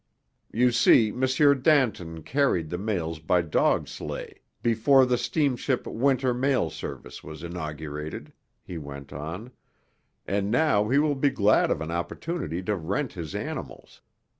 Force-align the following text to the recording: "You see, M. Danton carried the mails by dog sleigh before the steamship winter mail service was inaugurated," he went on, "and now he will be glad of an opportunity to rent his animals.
"You 0.51 0.71
see, 0.71 1.09
M. 1.09 1.21
Danton 1.61 2.23
carried 2.23 2.71
the 2.71 2.79
mails 2.79 3.19
by 3.19 3.43
dog 3.43 3.87
sleigh 3.87 4.41
before 4.63 5.05
the 5.05 5.15
steamship 5.15 5.85
winter 5.85 6.33
mail 6.33 6.71
service 6.71 7.23
was 7.23 7.43
inaugurated," 7.43 8.33
he 8.63 8.79
went 8.79 9.13
on, 9.13 9.51
"and 10.25 10.49
now 10.49 10.89
he 10.89 10.97
will 10.97 11.13
be 11.13 11.29
glad 11.29 11.69
of 11.69 11.81
an 11.81 11.91
opportunity 11.91 12.63
to 12.63 12.75
rent 12.75 13.13
his 13.13 13.35
animals. 13.35 14.01